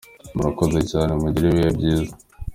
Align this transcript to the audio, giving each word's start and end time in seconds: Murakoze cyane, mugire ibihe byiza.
Murakoze 0.35 0.79
cyane, 0.91 1.11
mugire 1.21 1.47
ibihe 1.49 1.69
byiza. 1.77 2.13